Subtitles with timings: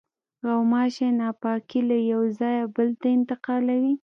[0.47, 3.93] غوماشې ناپاکي له یوه ځایه بل ته انتقالوي.